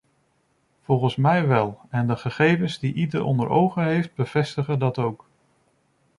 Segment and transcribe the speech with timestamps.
[0.81, 5.25] Volgens mij wel en de gegevens die ieder onder ogen heeft bevestigen dat ook.